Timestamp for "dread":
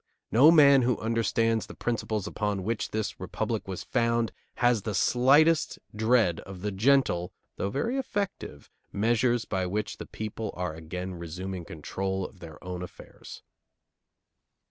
5.95-6.39